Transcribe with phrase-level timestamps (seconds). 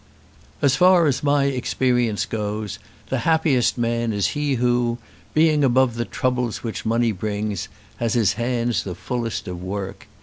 [0.63, 4.97] "As far as my experience goes, the happiest man is he who,
[5.35, 10.07] being above the troubles which money brings, has his hands the fullest of work.